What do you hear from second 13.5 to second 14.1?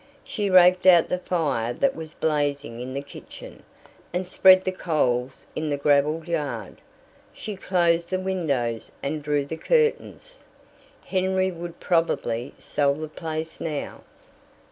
now.